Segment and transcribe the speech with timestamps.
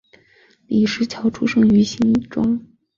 [0.65, 2.59] 李石樵出生于新庄